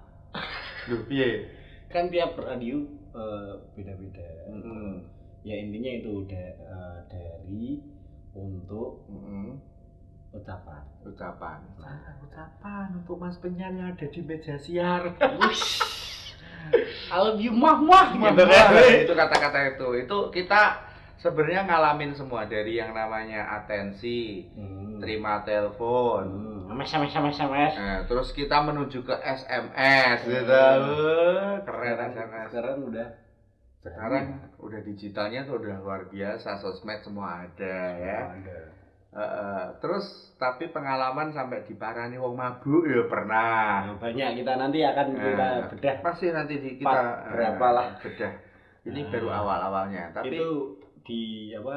Loh, 0.93 1.03
piye? 1.09 1.49
Kan 1.89 2.13
tiap 2.13 2.37
radio 2.37 2.85
eh, 3.17 3.53
beda-beda. 3.73 4.29
Mm-mm. 4.53 5.09
Ya 5.47 5.57
intinya 5.57 5.93
itu 6.03 6.27
da- 6.29 6.57
eh, 6.59 6.99
dari 7.09 7.81
untuk 8.37 9.09
Mm-mm. 9.09 9.57
ucapan. 10.37 10.85
Ucapan. 11.07 11.59
Ah, 11.81 12.13
ucapan 12.21 12.93
untuk 12.93 13.17
Mas 13.17 13.41
Penyan 13.41 13.81
yang 13.81 13.89
ada 13.97 14.05
di 14.05 14.21
meja 14.21 14.61
siar. 14.61 15.17
I 17.07 17.17
love 17.17 17.39
you 17.39 17.55
mah 17.55 17.79
mah 17.79 18.11
kan. 18.11 18.35
itu 19.07 19.15
kata-kata 19.15 19.79
itu. 19.79 19.89
Itu 20.05 20.19
kita 20.35 20.83
sebenarnya 21.27 21.63
ngalamin 21.65 22.13
semua 22.13 22.47
dari 22.47 22.79
yang 22.79 22.91
namanya 22.91 23.51
atensi, 23.53 24.47
Hmm. 24.49 24.97
terima 24.97 25.43
telepon, 25.43 26.25
Hmm. 26.25 26.79
SMS 26.79 27.11
SMS 27.11 27.35
SMS. 27.37 27.73
Nah, 27.75 28.01
terus 28.05 28.31
kita 28.31 28.63
menuju 28.63 29.03
ke 29.03 29.17
SMS 29.17 30.23
gitu. 30.23 30.47
Hmm. 30.47 30.87
Wah, 30.87 31.57
Keren 31.61 31.99
SMS. 32.13 32.49
Sekarang 32.49 32.79
udah 32.85 33.09
Sekarang 33.79 34.25
udah 34.59 34.81
digitalnya 34.83 35.47
tuh 35.47 35.63
udah 35.63 35.79
luar 35.79 36.07
biasa, 36.07 36.59
sosmed 36.59 36.99
semua 37.01 37.45
ada 37.45 37.77
ya. 37.97 38.19
ada. 38.35 38.59
Eh, 39.09 39.23
eh, 39.23 39.65
terus 39.79 40.03
tapi 40.35 40.69
pengalaman 40.69 41.31
sampai 41.31 41.63
diparani 41.63 42.19
wong 42.19 42.35
mabuk 42.35 42.83
ya 42.85 43.07
pernah. 43.07 43.87
Nah, 43.87 43.97
banyak 43.97 44.37
kita 44.37 44.53
nanti 44.57 44.83
akan 44.83 45.07
kita 45.15 45.47
Nah, 45.55 45.67
bedah. 45.71 45.95
Pasti 46.03 46.27
nanti 46.29 46.55
di 46.59 46.71
kita 46.77 47.31
berapa 47.31 47.67
lah. 47.71 47.89
bedah. 47.97 48.33
Ini 48.85 49.01
Nah. 49.01 49.09
baru 49.09 49.29
awal-awalnya, 49.33 50.05
tapi 50.13 50.35
itu 50.35 50.76
di 51.07 51.55
apa? 51.55 51.77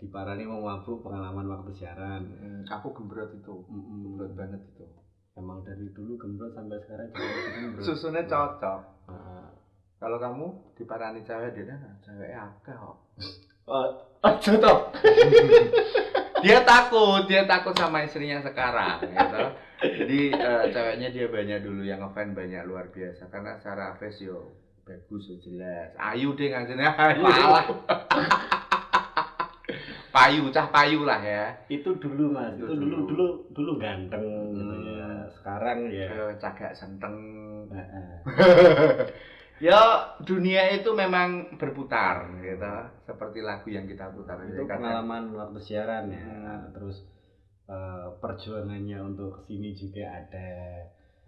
Di 0.00 0.10
Parani 0.10 0.42
mau 0.42 0.64
mabuk 0.64 1.06
pengalaman 1.06 1.46
waktu 1.46 1.70
siaran. 1.78 2.26
mm, 2.26 2.62
aku 2.66 2.90
gembrot 2.90 3.30
itu. 3.30 3.54
Mm-mm. 3.70 4.18
Gembrot 4.18 4.32
banget 4.34 4.60
itu. 4.74 4.86
Emang 5.38 5.62
dari 5.62 5.86
dulu 5.94 6.18
gembrot 6.18 6.56
sampai 6.56 6.80
sekarang 6.82 7.08
juga 7.14 7.22
masih 7.22 7.52
gembrot. 7.54 7.84
Susunnya 7.86 8.22
cocok. 8.26 8.80
Nah, 9.12 9.48
Kalau 10.02 10.18
kamu 10.18 10.46
diparani 10.74 11.22
cewek 11.22 11.54
dia 11.54 11.78
nah, 11.78 11.94
ceweknya 12.02 12.50
akeh 12.50 12.74
kok. 12.74 12.96
Oh, 13.62 13.94
oh 14.26 14.34
toh. 14.42 14.90
dia 16.42 16.58
takut 16.66 17.22
dia 17.30 17.46
takut 17.46 17.70
sama 17.78 18.02
istrinya 18.02 18.42
sekarang 18.42 18.98
gitu 19.06 19.42
jadi 19.78 20.20
eh, 20.34 20.64
ceweknya 20.74 21.08
dia 21.14 21.26
banyak 21.30 21.62
dulu 21.62 21.86
yang 21.86 22.02
ngefan 22.02 22.34
banyak 22.34 22.66
luar 22.66 22.90
biasa 22.90 23.30
karena 23.30 23.54
secara 23.62 23.94
face 24.02 24.26
yo 24.26 24.50
bagus 24.82 25.30
yo 25.30 25.38
jelas 25.38 25.94
ayu 25.94 26.34
deh 26.34 26.50
ngajarnya 26.50 26.90
ayu 26.98 27.22
Malah. 27.30 27.64
Payu 30.12 30.44
cah 30.48 30.68
payu 30.68 31.02
lah 31.02 31.18
ya 31.18 31.56
Itu 31.66 31.96
dulu 31.96 32.30
mas. 32.30 32.52
Itu 32.54 32.68
Itu 32.68 32.76
dulu 32.78 32.96
dulu. 33.08 33.26
dulu 33.50 33.72
ganteng 33.76 34.24
gitu 34.52 34.60
Hmm. 34.70 34.84
ya. 34.86 35.08
Sekarang 35.32 35.78
ya. 35.88 36.08
Cagak 36.36 36.72
senteng 36.72 37.16
ya 39.60 39.78
dunia 40.20 40.74
itu 40.74 40.90
memang 40.92 41.54
berputar 41.54 42.26
gitu 42.36 42.66
seperti 43.00 43.38
lagu 43.40 43.68
yang 43.68 43.86
kita 43.86 44.10
putar 44.10 44.42
itu 44.42 44.58
Kadang- 44.60 44.82
pengalaman 44.82 45.24
waktu 45.32 45.58
siaran 45.58 46.10
ya 46.10 46.18
Hmm. 46.20 46.74
terus 46.74 46.98
eh, 47.64 48.06
perjuangannya 48.18 48.98
untuk 49.00 49.38
ke 49.38 49.48
sini 49.48 49.70
juga 49.72 50.04
ada 50.10 50.48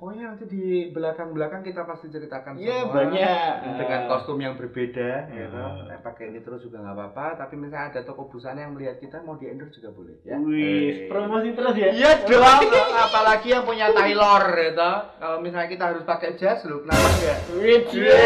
Pokoknya 0.05 0.37
nanti 0.37 0.45
di 0.45 0.65
belakang-belakang 0.93 1.65
kita 1.65 1.89
pasti 1.89 2.13
ceritakan 2.13 2.61
Iya, 2.61 2.85
semua 2.85 2.93
banyak. 2.93 3.53
dengan 3.81 4.01
kostum 4.05 4.37
yang 4.37 4.53
berbeda, 4.53 5.33
gitu. 5.33 5.57
Eh, 5.89 5.97
pakai 5.97 6.29
ini 6.29 6.45
terus 6.45 6.61
juga 6.61 6.85
nggak 6.85 6.93
apa-apa. 6.93 7.41
Tapi 7.41 7.57
misalnya 7.57 7.89
ada 7.89 8.05
toko 8.05 8.29
busana 8.29 8.69
yang 8.69 8.77
melihat 8.77 9.01
kita 9.01 9.25
mau 9.25 9.41
di 9.41 9.49
endorse 9.49 9.81
juga 9.81 9.97
boleh, 9.97 10.21
ya. 10.21 10.37
wih 10.37 10.61
Eh. 10.61 11.09
promosi 11.09 11.57
terus 11.57 11.73
ya 11.73 11.89
Iya 11.89 12.11
dong, 12.21 12.69
apalagi 12.93 13.49
yang 13.49 13.65
punya 13.65 13.97
Taylor, 13.97 14.45
gitu. 14.53 14.91
Kalau 15.17 15.39
misalnya 15.41 15.69
kita 15.73 15.85
harus 15.89 16.05
pakai 16.05 16.37
jas, 16.37 16.61
loh, 16.69 16.85
kenapa 16.85 17.09
enggak? 17.09 17.39
wih 17.57 17.81
Iya. 17.89 18.21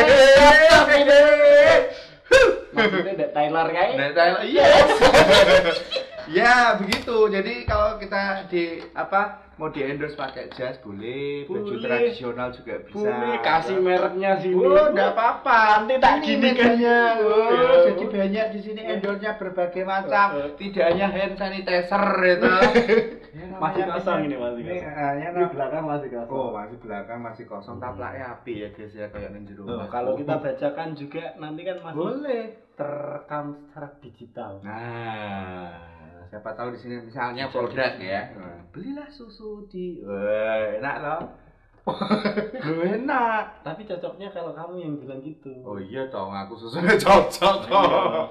maksudnya 2.74 3.12
ada 3.14 3.28
Tyler 3.30 3.66
kayak 3.70 3.90
Nah, 3.94 4.10
Taylor, 4.12 4.42
yes. 4.44 4.86
Ya 6.42 6.74
begitu. 6.74 7.16
Jadi 7.30 7.64
kalau 7.64 7.96
kita 7.96 8.50
di 8.50 8.82
apa 8.92 9.47
mau 9.58 9.68
di 9.68 9.82
endorse 9.82 10.14
pakai 10.14 10.48
jas 10.50 10.78
boleh, 10.78 11.42
baju 11.44 11.74
tradisional 11.76 12.48
juga 12.50 12.78
bisa. 12.80 12.94
Boleh 12.96 13.38
kasih 13.40 13.76
mereknya 13.76 14.38
sini. 14.38 14.54
Oh, 14.56 14.86
enggak 14.88 15.12
apa-apa. 15.12 15.58
Nanti 15.82 15.98
tak 15.98 16.14
Ini 16.14 16.22
gini 16.22 16.50
kan. 16.54 16.72
Oh, 17.18 17.50
Ya. 17.50 17.90
jadi 17.90 18.04
banyak 18.06 18.46
di 18.54 18.60
sini 18.62 18.80
endorse-nya 18.80 19.34
berbagai 19.34 19.82
macam. 19.82 20.26
Eh. 20.38 20.54
Tidak 20.56 20.84
hanya 20.86 21.06
hand 21.08 21.34
sanitizer 21.34 22.04
itu. 22.24 22.46
Ya, 23.28 23.46
Masih 23.58 23.82
kosong 23.84 24.18
ini 24.24 24.34
masih 24.34 24.62
Ini, 24.62 24.78
kosong. 24.78 24.94
ya, 25.18 25.28
Di 25.28 25.36
nah. 25.36 25.50
belakang 25.50 25.84
masih 25.84 26.08
kosong. 26.08 26.30
Oh, 26.32 26.48
masih 26.52 26.76
belakang 26.78 27.18
masih 27.20 27.44
kosong. 27.44 27.76
Taplaknya 27.76 28.24
api 28.32 28.52
ya 28.56 28.68
guys 28.70 28.94
ya 28.94 29.06
kayak 29.10 29.30
ning 29.32 29.42
jero. 29.44 29.66
Mas. 29.66 29.90
kalau 29.90 30.14
kita 30.14 30.32
Oh. 30.32 30.40
bacakan 30.40 30.88
juga 30.94 31.34
nanti 31.36 31.60
kan 31.62 31.76
masih 31.82 31.98
boleh. 31.98 32.44
terekam 32.72 33.44
secara 33.58 33.90
digital. 33.98 34.52
Nah, 34.62 35.66
siapa 36.24 36.54
tahu 36.54 36.70
di 36.70 36.78
sini 36.78 37.02
misalnya 37.02 37.50
produk 37.50 37.98
ya. 37.98 38.22
Belilah 38.70 39.08
susu 39.08 39.66
di. 39.66 40.00
Wah, 40.04 40.78
enak 40.78 40.96
loh. 41.00 41.20
Loh, 41.88 42.84
enak. 43.00 43.64
Tapi 43.64 43.82
cocoknya 43.84 44.28
kalau 44.28 44.52
kamu 44.52 44.74
yang 44.78 44.94
bilang 45.00 45.20
gitu. 45.24 45.50
Oh 45.64 45.80
iya 45.80 46.04
dong, 46.06 46.30
aku 46.30 46.54
susunya 46.54 46.94
cocok 47.04 47.56
kok. 47.64 48.28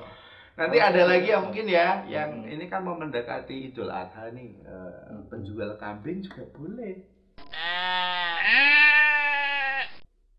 Nanti 0.57 0.77
ada 0.81 1.05
lagi 1.05 1.29
yang 1.29 1.45
mungkin 1.45 1.69
ya, 1.69 2.01
yang 2.09 2.41
ini 2.43 2.65
kan 2.65 2.81
mau 2.81 2.97
mendekati 2.97 3.69
Idul 3.69 3.93
Adha 3.93 4.33
nih, 4.33 4.57
eh, 4.61 4.93
Hmm. 5.07 5.25
penjual 5.29 5.77
kambing 5.77 6.21
juga 6.21 6.49
boleh. 6.53 6.97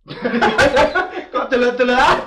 Kok 1.29 1.47
telat-telat? 1.47 2.19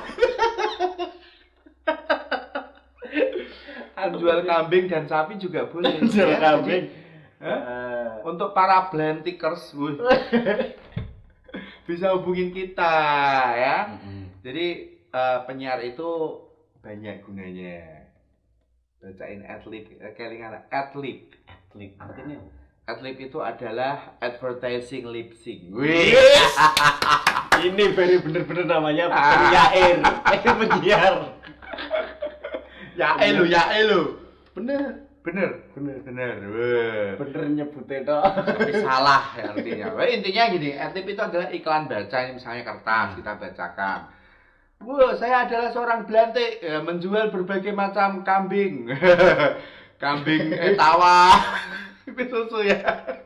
Penjual 3.92 4.40
kambing 4.44 4.86
dan 4.90 5.06
sapi 5.06 5.38
juga 5.38 5.68
boleh. 5.68 6.00
Jual 6.08 6.32
ya. 6.34 6.40
kambing. 6.40 6.84
Eh, 7.42 8.10
Untuk 8.22 8.54
para 8.54 8.94
blentikers, 8.94 9.74
wuh. 9.74 9.98
bisa 11.90 12.14
hubungin 12.14 12.54
kita 12.54 12.94
ya. 13.58 13.78
Jadi 14.46 14.68
eh, 15.10 15.40
penyiar 15.50 15.82
itu 15.82 16.38
banyak 16.86 17.26
gunanya. 17.26 18.06
Bacain 19.02 19.42
adlib, 19.50 19.90
eh, 19.98 20.14
kelingan 20.14 20.70
adlib. 20.70 21.34
Klik 21.74 21.98
artinya. 21.98 22.38
Adlib 22.86 23.18
itu 23.18 23.40
adalah 23.42 24.18
advertising 24.22 25.10
lip 25.10 25.34
sync. 25.38 25.74
Wih. 25.74 26.14
Ini 27.66 27.94
very 27.94 28.18
bener-bener 28.18 28.66
namanya 28.66 29.06
eh 29.74 30.42
penyiar. 30.42 31.38
Ya 32.98 33.18
elu, 33.22 33.46
ya 33.48 33.64
elu. 33.82 34.18
Bener, 34.52 35.08
bener, 35.22 35.50
bener, 35.74 35.98
bener. 36.02 36.34
Wah. 36.50 37.10
Bener 37.22 37.44
nyebutnya 37.54 38.06
toh. 38.06 38.22
Tapi 38.22 38.72
salah 38.82 39.24
ya 39.38 39.54
artinya. 39.54 39.88
Wah, 39.98 40.08
intinya 40.10 40.44
gini, 40.52 40.70
adlib 40.76 41.08
itu 41.10 41.22
adalah 41.22 41.48
iklan 41.54 41.86
baca 41.86 42.18
ini 42.26 42.38
misalnya 42.38 42.64
kertas 42.66 43.10
kita 43.18 43.32
bacakan. 43.38 44.00
Wah, 44.82 45.14
saya 45.14 45.46
adalah 45.46 45.70
seorang 45.70 46.10
belantik 46.10 46.60
ya, 46.60 46.82
menjual 46.82 47.30
berbagai 47.30 47.72
macam 47.72 48.26
kambing. 48.26 48.90
kambing 50.04 50.58
etawa. 50.58 51.38
Itu 52.10 52.28
susu 52.28 52.66
ya. 52.66 52.82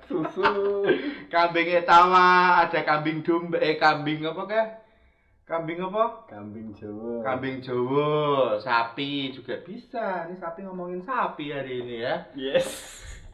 Susu. 0.05 0.83
Kambing 1.31 1.79
etawa, 1.79 2.59
ada 2.67 2.83
kambing 2.83 3.23
domba, 3.23 3.57
eh 3.63 3.79
kambing 3.79 4.27
apa 4.27 4.43
kah? 4.45 4.84
Kambing 5.45 5.77
apa? 5.77 6.25
Kambing 6.25 6.73
Jawa. 6.73 7.21
Kambing 7.21 7.61
Jawa, 7.61 8.57
sapi 8.57 9.29
juga 9.29 9.61
bisa. 9.61 10.25
Ini 10.25 10.41
sapi 10.41 10.65
ngomongin 10.65 11.05
sapi 11.05 11.53
hari 11.53 11.85
ini 11.85 12.01
ya. 12.01 12.25
Yes. 12.33 12.65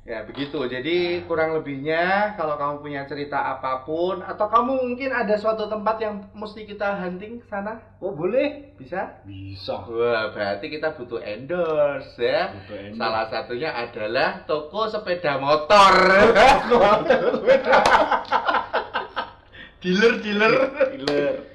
Ya 0.03 0.19
begitu. 0.27 0.59
Jadi 0.67 1.23
kurang 1.23 1.55
lebihnya 1.55 2.35
kalau 2.35 2.59
kamu 2.59 2.83
punya 2.83 3.07
cerita 3.07 3.55
apa 3.55 3.87
pun 3.87 4.19
atau 4.19 4.43
kamu 4.51 4.91
mungkin 4.91 5.15
ada 5.15 5.39
suatu 5.39 5.71
tempat 5.71 6.03
yang 6.03 6.19
mesti 6.35 6.67
kita 6.67 6.99
hunting 6.99 7.39
ke 7.39 7.47
sana, 7.47 7.79
Oh 8.03 8.11
boleh? 8.11 8.75
bisa? 8.75 9.23
Bisa. 9.23 9.79
Wah, 9.87 10.35
berarti 10.35 10.67
kita 10.67 10.91
butuh 10.99 11.23
endorse 11.23 12.19
ya. 12.19 12.51
Salah 12.91 13.31
satunya 13.31 13.71
adalah 13.71 14.43
toko 14.43 14.91
sepeda 14.91 15.39
motor. 15.39 15.95
dealer 19.79 20.19
dealer. 20.19 20.53
Dealer. 20.91 21.50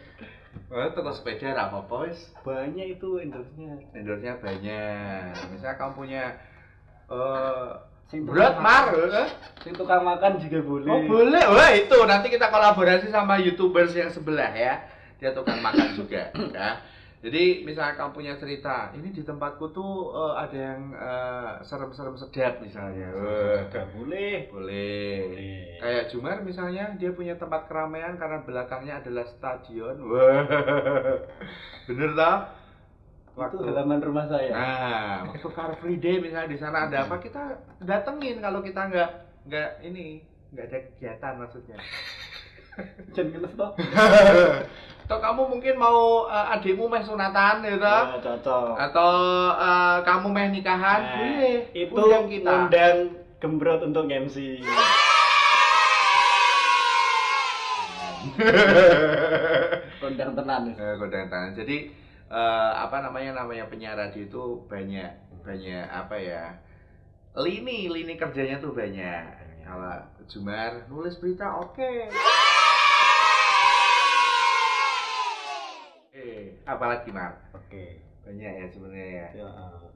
Wah, 0.67 0.91
toko 0.91 1.15
sepeda 1.15 1.55
ra 1.55 1.71
apa-apa 1.71 2.11
wis. 2.11 2.35
Banyak 2.43 2.99
itu 2.99 3.23
endorse-nya. 3.23 3.79
Endorse-nya 3.95 4.35
banyak. 4.43 5.55
Misalnya 5.55 5.79
kamu 5.79 5.93
punya 5.95 6.23
eh 7.07 7.71
Sing 8.07 8.23
berat 8.23 8.55
tukang 8.55 8.63
mar? 8.63 8.87
Sing 9.67 9.73
tukang 9.75 10.03
makan 10.07 10.39
juga 10.39 10.59
boleh. 10.63 10.91
Oh 10.95 11.01
boleh, 11.11 11.45
wah 11.51 11.71
itu 11.75 11.99
nanti 12.07 12.31
kita 12.31 12.55
kolaborasi 12.55 13.11
sama 13.11 13.43
youtubers 13.43 13.91
yang 13.99 14.15
sebelah 14.15 14.55
ya. 14.55 14.87
Dia 15.19 15.35
tukang 15.35 15.59
makan 15.59 15.99
juga, 15.99 16.31
ya. 16.31 16.79
Jadi 17.27 17.67
misalnya 17.67 17.99
kamu 17.99 18.11
punya 18.15 18.39
cerita, 18.39 18.95
ini 18.95 19.11
di 19.11 19.27
tempatku 19.27 19.75
tuh 19.75 20.15
eh, 20.15 20.35
ada 20.47 20.55
yang 20.55 20.95
eh, 20.95 21.53
serem-serem 21.67 22.15
sedap 22.15 22.63
misalnya. 22.63 23.11
Juga 23.67 23.83
boleh. 23.99 24.47
boleh. 24.47 25.19
Boleh. 25.27 25.75
Kayak 25.83 26.05
Jumar 26.15 26.39
misalnya, 26.47 26.95
dia 26.95 27.11
punya 27.11 27.35
tempat 27.35 27.67
keramaian 27.67 28.15
karena 28.15 28.47
belakangnya 28.47 29.03
adalah 29.03 29.27
stadion. 29.27 30.07
Wah, 30.07 30.47
bener 31.91 32.11
tak? 32.15 32.39
Itu 33.35 33.59
halaman 33.59 34.01
rumah 34.07 34.31
saya. 34.31 34.55
Nah, 34.55 35.17
waktu 35.27 35.49
Car 35.51 35.75
Free 35.83 35.99
Day 35.99 36.23
misalnya 36.23 36.55
di 36.55 36.59
sana 36.63 36.87
ada 36.87 37.11
apa, 37.11 37.19
kita 37.19 37.59
datengin 37.83 38.39
kalau 38.39 38.63
kita 38.63 38.87
nggak 38.87 39.11
nggak 39.51 39.71
ini 39.83 40.23
nggak 40.55 40.67
ada 40.71 40.79
kegiatan 40.95 41.35
maksudnya. 41.43 41.77
Jangan 43.19 43.51
toh. 43.59 43.71
Atau 45.07 45.23
kamu 45.23 45.43
mungkin 45.49 45.75
mau 45.77 46.27
eh, 46.27 46.53
adikmu 46.53 46.85
meh 46.85 46.99
sunatan 47.01 47.63
gitu, 47.63 47.79
Ya, 47.79 48.19
cocok. 48.19 48.75
atau 48.77 49.13
eh, 49.55 49.97
kamu 50.03 50.27
meh 50.29 50.47
nikahan, 50.51 51.01
Nah, 51.01 51.15
boleh. 51.17 51.59
Itu 51.73 51.95
Undang 51.97 52.27
kita. 52.27 52.51
undang 52.51 52.97
gembrot 53.39 53.81
untuk 53.83 54.05
MC. 54.05 54.59
Undang 60.03 60.33
tenan. 60.39 60.61
wis. 60.67 60.77
Eh, 60.77 60.95
godaan 60.97 61.29
tangan. 61.29 61.53
Jadi 61.55 61.77
eh, 62.27 62.71
apa 62.75 62.97
namanya 63.01 63.31
namanya 63.37 63.67
penyiar 63.67 63.95
radio 63.95 64.23
itu 64.23 64.43
banyak 64.67 65.11
banyak 65.43 65.87
apa 65.87 66.17
ya 66.19 66.59
lini 67.37 67.87
lini 67.87 68.15
kerjanya 68.17 68.59
tuh 68.59 68.73
banyak. 68.73 69.23
Kalau 69.63 70.03
Jumar 70.27 70.87
nulis 70.89 71.15
berita 71.17 71.47
oke. 71.57 71.79
Eh, 71.79 72.11
apalagi 76.65 77.11
Mar? 77.11 77.37
Oke. 77.53 78.01
Banyak 78.23 78.53
ya 78.57 78.67
sebenarnya 78.67 79.07
ya. 79.07 79.29
Ya, 79.37 79.47
uh, 79.47 79.87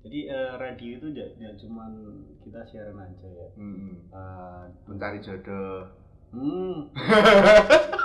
jadi 0.00 0.20
eh, 0.26 0.50
radio 0.56 0.90
itu 0.96 1.06
tidak 1.12 1.30
cuma 1.58 1.84
kita 2.40 2.60
siaran 2.66 2.96
aja 2.96 3.28
ya. 3.28 3.48
Hmm, 3.54 4.08
Eh, 4.08 4.62
mencari 4.84 5.20
jodoh. 5.20 5.92
hmm, 6.30 6.88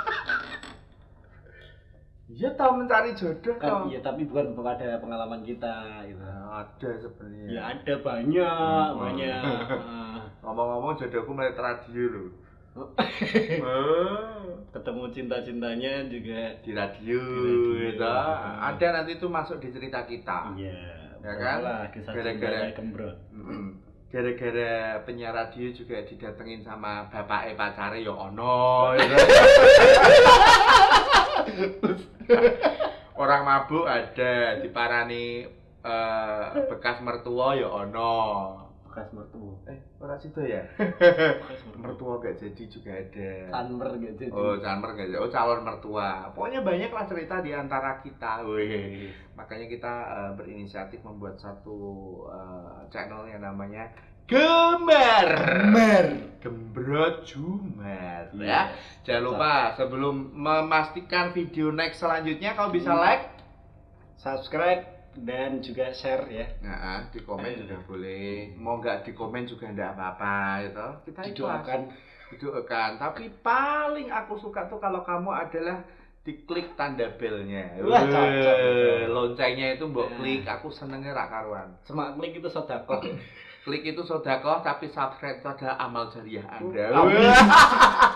Iya 2.26 2.50
tahu 2.58 2.82
mencari 2.82 3.14
jodoh 3.14 3.56
kan 3.56 3.86
iya 3.86 4.02
tapi 4.02 4.26
bukan 4.26 4.58
pada 4.58 4.98
pengalaman 4.98 5.46
kita 5.46 6.04
gitu. 6.04 6.18
Nah, 6.18 6.66
ada 6.66 6.90
sebenarnya. 6.98 7.46
Ya 7.48 7.62
ada 7.70 7.94
banyak, 8.02 8.88
Hmm. 8.90 8.98
banyak. 8.98 9.42
Ah, 9.70 10.20
Ngomong-ngomong 10.42 10.98
jodohku 10.98 11.32
melalui 11.32 11.54
radio 11.56 12.04
loh. 12.10 12.30
Oh. 12.76 12.92
Ketemu 14.76 15.04
cinta-cintanya 15.16 16.04
juga 16.12 16.52
di 16.60 16.76
radio, 16.76 17.16
Di 17.24 17.40
radio, 17.40 17.56
gitu. 17.80 18.04
betul. 18.04 18.60
Ada 18.60 18.88
nanti 18.92 19.12
itu 19.16 19.28
masuk 19.32 19.58
di 19.64 19.72
cerita 19.72 20.04
kita. 20.04 20.52
iya. 20.60 20.76
Ya 21.24 21.34
kan? 21.40 21.58
Gara-gara-. 22.12 22.76
Mm-mm. 23.32 23.80
Gara-gara 24.12 24.74
penyiar 25.08 25.34
radio 25.34 25.72
juga 25.72 26.04
didatengin 26.04 26.62
sama 26.62 27.08
bapak 27.10 27.56
pacare 27.56 28.04
ya 28.04 28.12
ono. 28.14 28.92
gitu. 28.94 29.16
Orang 33.16 33.48
mabuk 33.48 33.88
ada, 33.88 34.60
diparani 34.60 35.48
eh, 35.82 36.44
bekas 36.68 37.00
mertua 37.00 37.56
ya 37.56 37.72
ono. 37.72 38.65
Bekas 38.96 39.12
mertua. 39.12 39.60
Eh, 39.68 39.76
ora 40.00 40.16
situ 40.16 40.40
ya? 40.40 40.64
Mertua. 41.84 42.16
Gak 42.24 42.40
jadi 42.40 42.64
juga 42.64 42.96
ada. 42.96 43.30
Sanmer 43.52 43.92
gak 43.92 44.16
jadi. 44.16 44.32
Oh, 44.32 44.56
calon 44.56 44.96
gak 44.96 45.08
jadi. 45.12 45.20
Oh, 45.20 45.28
calon 45.28 45.68
mertua. 45.68 46.32
Pokoknya 46.32 46.64
banyak 46.64 46.96
lah 46.96 47.04
cerita 47.04 47.44
di 47.44 47.52
antara 47.52 48.00
kita. 48.00 48.48
Wih. 48.48 49.12
Makanya 49.36 49.68
kita 49.68 49.94
eh, 50.08 50.32
berinisiatif 50.40 51.04
membuat 51.04 51.36
satu 51.36 51.76
eh, 52.32 52.88
channel 52.88 53.28
yang 53.28 53.44
namanya 53.44 53.92
Gemar. 54.32 55.28
Gemar. 55.44 56.06
Gembrot 56.40 57.28
Jumat 57.28 58.32
Iya. 58.32 58.48
ya. 58.48 58.62
Jangan 59.04 59.24
lupa 59.28 59.54
sebelum 59.76 60.32
memastikan 60.32 61.36
video 61.36 61.68
next 61.70 62.00
selanjutnya 62.00 62.56
kau 62.56 62.72
bisa 62.72 62.96
Hmm. 62.96 63.04
like, 63.04 63.28
Subscribe, 64.16 64.95
dan 65.24 65.64
juga 65.64 65.94
share 65.96 66.28
ya. 66.28 66.48
Nah, 66.60 66.76
ah, 66.76 67.00
di 67.08 67.24
komen 67.24 67.64
juga 67.64 67.80
boleh. 67.88 68.56
Mau 68.60 68.84
nggak 68.84 69.08
di 69.08 69.12
komen 69.16 69.48
juga 69.48 69.72
nggak 69.72 69.92
apa-apa, 69.96 70.36
gitu. 70.68 70.88
Kita 71.08 71.20
ikhlas. 71.22 71.30
Didoakan. 71.32 71.82
Didoakan. 72.36 72.92
Tapi 73.00 73.24
paling 73.40 74.12
aku 74.12 74.36
suka 74.42 74.68
tuh 74.68 74.82
kalau 74.84 75.06
kamu 75.08 75.32
adalah 75.32 75.80
diklik 76.26 76.74
tanda 76.74 77.06
belnya. 77.16 77.78
Wah, 77.86 78.02
cocok. 78.02 78.56
Weh, 78.58 79.06
Loncengnya 79.06 79.78
itu 79.78 79.86
mbok 79.86 80.10
Nah. 80.10 80.18
klik, 80.20 80.44
aku 80.50 80.68
senengnya 80.74 81.14
rak 81.14 81.30
karuan. 81.30 81.70
Semak 81.86 82.18
klik 82.18 82.42
itu 82.42 82.50
sodakoh. 82.50 83.00
Klik 83.66 83.82
itu 83.82 84.02
sodakoh, 84.06 84.62
tapi 84.62 84.90
subscribe 84.90 85.42
itu 85.42 85.48
adalah 85.50 85.78
amal 85.82 86.10
jariah 86.10 86.46
Anda. 86.50 86.86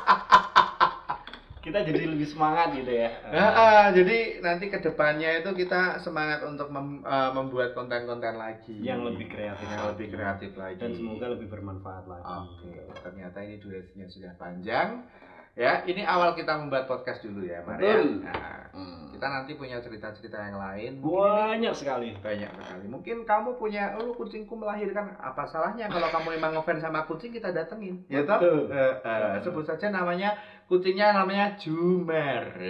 Kita 1.69 1.85
jadi 1.85 2.01
lebih 2.09 2.25
semangat 2.25 2.73
gitu 2.73 2.89
ya. 2.89 3.13
Ya, 3.29 3.45
ah, 3.47 3.85
jadi 3.89 4.17
nanti 4.39 4.67
ke 4.67 4.81
depannya 4.81 5.37
itu 5.37 5.53
kita 5.53 6.01
semangat 6.01 6.41
untuk 6.41 6.67
mem- 6.67 7.01
eh, 7.01 7.31
membuat 7.31 7.71
konten-konten 7.71 8.35
lagi 8.35 8.81
Yang 8.81 9.13
lebih 9.13 9.25
kreatif 9.29 9.63
yang 9.63 9.77
lagi. 9.79 9.89
lebih 9.93 10.07
kreatif 10.09 10.51
lagi 10.55 10.81
Dan 10.81 10.91
semoga 10.93 11.25
lebih 11.29 11.47
bermanfaat 11.47 12.05
lagi. 12.05 12.25
Oke, 12.25 12.73
ternyata 12.99 13.37
ini 13.39 13.55
durasinya 13.57 14.07
sudah 14.07 14.33
panjang. 14.35 15.05
Ya, 15.53 15.83
ini 15.83 16.01
awal 16.01 16.33
kita 16.33 16.55
membuat 16.55 16.87
podcast 16.87 17.19
dulu 17.19 17.43
ya, 17.43 17.59
Mar. 17.61 17.75
ya. 17.75 17.99
Betul. 17.99 18.23
Nah, 18.23 18.71
Hmm. 18.71 19.11
kita 19.11 19.27
nanti 19.27 19.51
punya 19.53 19.81
cerita-cerita 19.81 20.37
yang 20.39 20.55
lain. 20.55 20.91
Banyak 21.03 21.73
sekali. 21.75 22.15
Banyak 22.15 22.47
sekali. 22.55 22.85
Mungkin 22.87 23.27
kamu 23.27 23.59
punya, 23.59 23.97
oh 23.99 24.15
kucingku 24.15 24.55
melahirkan. 24.55 25.19
Apa 25.19 25.43
salahnya 25.45 25.91
kalau 25.91 26.07
kamu 26.07 26.39
memang 26.39 26.55
ngefans 26.55 26.79
sama 26.79 27.03
kucing 27.03 27.29
kita 27.29 27.51
datengin, 27.51 28.07
ya 28.07 28.23
toh? 28.23 28.39
Betul. 28.39 28.71
Eh, 28.71 28.93
eh, 29.03 29.35
sebut 29.43 29.65
saja 29.67 29.91
namanya 29.91 30.37
kucingnya 30.69 31.17
namanya 31.17 31.57
Jumer. 31.57 32.45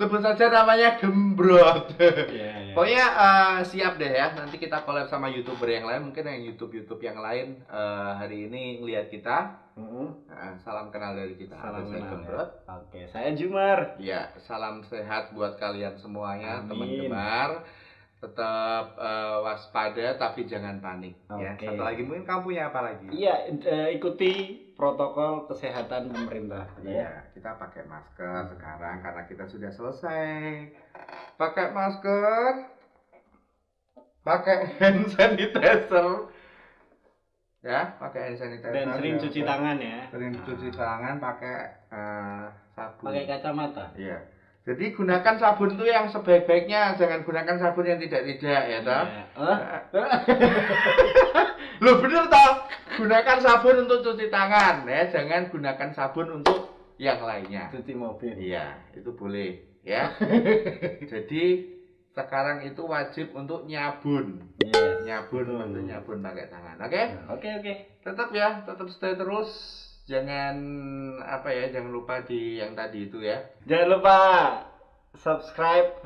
Sebut 0.00 0.20
saja 0.24 0.48
namanya 0.48 0.96
Gembrot. 0.96 1.92
Iya, 2.00 2.72
iya. 2.72 2.72
Pokoknya 2.72 3.04
eh, 3.04 3.58
siap 3.68 4.00
deh 4.00 4.08
ya. 4.08 4.32
Nanti 4.32 4.56
kita 4.56 4.80
collab 4.88 5.04
sama 5.12 5.28
youtuber 5.28 5.68
yang 5.68 5.84
lain. 5.84 6.08
Mungkin 6.08 6.24
yang 6.24 6.40
YouTube 6.40 6.72
YouTube 6.72 7.04
yang 7.04 7.20
lain 7.20 7.60
eh, 7.68 8.10
hari 8.16 8.48
ini 8.48 8.80
ngelihat 8.80 9.12
kita. 9.12 9.68
Mm-mm. 9.76 10.26
Nah, 10.26 10.56
salam 10.58 10.88
kenal 10.88 11.14
dari 11.14 11.36
kita. 11.36 11.54
Salam 11.60 11.84
saya 11.86 12.00
kenal 12.00 12.10
Gembrot. 12.16 12.50
ya. 12.50 12.72
Oke, 12.80 13.00
saya 13.12 13.30
Jumar. 13.36 13.78
Ya, 14.00 14.20
salam 14.40 14.82
sehat 14.88 15.36
buat 15.36 15.60
kalian 15.60 15.94
semuanya, 16.00 16.64
teman 16.64 16.88
Gemar. 16.88 17.62
Tetap 18.18 18.98
eh, 18.98 19.36
waspada 19.44 20.16
tapi 20.16 20.48
jangan 20.48 20.80
panik. 20.80 21.14
Ya. 21.28 21.54
Oke. 21.54 21.68
Satu 21.68 21.82
lagi 21.84 22.02
mungkin 22.02 22.24
kamu 22.24 22.40
punya 22.40 22.72
apa 22.72 22.80
lagi? 22.88 23.06
Iya, 23.12 23.52
eh, 23.52 23.94
ikuti 23.94 24.64
protokol 24.78 25.50
kesehatan 25.50 26.14
pemerintah. 26.14 26.70
Iya, 26.86 27.34
kita 27.34 27.58
pakai 27.58 27.82
masker 27.90 28.54
sekarang 28.54 29.02
karena 29.02 29.22
kita 29.26 29.44
sudah 29.50 29.74
selesai. 29.74 30.70
Pakai 31.34 31.74
masker, 31.74 32.70
pakai 34.22 34.56
hand 34.78 35.10
sanitizer. 35.10 36.30
Ya, 37.66 37.98
pakai 37.98 38.20
hand 38.30 38.38
sanitizer. 38.38 38.70
Dan 38.70 38.94
sering 38.94 39.14
ya. 39.18 39.22
cuci 39.26 39.40
tangan 39.42 39.76
ya. 39.82 39.98
Sering 40.14 40.32
cuci 40.46 40.68
tangan 40.70 41.14
pakai 41.18 41.56
eh, 41.90 42.44
sabun. 42.78 43.06
Pakai 43.10 43.24
kacamata. 43.26 43.86
Iya. 43.98 44.18
Jadi 44.62 44.94
gunakan 44.94 45.34
sabun 45.42 45.74
tuh 45.74 45.88
yang 45.90 46.06
sebaik-baiknya, 46.06 46.94
jangan 46.94 47.26
gunakan 47.26 47.56
sabun 47.58 47.88
yang 47.88 47.98
tidak-tidak 47.98 48.62
ya 48.68 48.78
toh. 48.86 49.04
Iya. 49.10 49.24
Hah? 49.42 49.58
Lo 51.82 51.98
bener 51.98 52.30
toh? 52.30 52.52
Gunakan 52.98 53.38
sabun 53.38 53.86
untuk 53.86 54.02
cuci 54.02 54.26
tangan 54.26 54.82
ya, 54.90 55.06
jangan 55.14 55.54
gunakan 55.54 55.90
sabun 55.94 56.42
untuk 56.42 56.66
yang 56.98 57.22
lainnya. 57.22 57.70
Cuci 57.70 57.94
mobil. 57.94 58.34
Iya, 58.34 58.74
itu 58.98 59.14
boleh 59.14 59.62
ya. 59.86 60.18
Jadi 61.14 61.44
sekarang 62.10 62.66
itu 62.66 62.82
wajib 62.82 63.30
untuk 63.38 63.70
nyabun. 63.70 64.50
Yes. 64.58 65.06
Nyabun 65.06 65.46
untuk 65.46 65.82
nyabun 65.86 66.18
pakai 66.18 66.50
tangan. 66.50 66.76
Oke? 66.82 67.02
Oke, 67.30 67.48
oke. 67.62 67.74
Tetap 68.02 68.28
ya, 68.34 68.66
tetap 68.66 68.90
stay 68.90 69.14
terus. 69.14 69.50
Jangan 70.10 70.56
apa 71.22 71.54
ya, 71.54 71.70
jangan 71.70 71.92
lupa 71.94 72.26
di 72.26 72.58
yang 72.58 72.74
tadi 72.74 73.06
itu 73.06 73.22
ya. 73.22 73.46
Jangan 73.68 73.88
lupa 73.94 74.18
subscribe, 75.14 76.02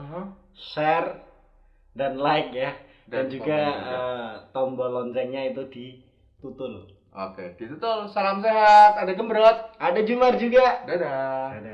share, 0.76 1.24
dan 1.96 2.20
like 2.20 2.52
ya. 2.52 2.76
Dan, 3.09 3.28
Dan 3.28 3.35
juga 3.35 3.61
eh, 3.72 4.33
tombol 4.52 4.90
loncengnya 4.90 5.55
itu 5.55 5.62
ditutul. 6.42 6.90
Oke, 7.14 7.55
ditutul. 7.55 8.11
Salam 8.11 8.42
sehat. 8.42 8.98
Ada 8.98 9.14
gembrot. 9.14 9.78
Ada 9.78 10.02
Jumar 10.02 10.35
juga. 10.42 10.83
Dadah. 10.83 11.55
Dadah. 11.55 11.70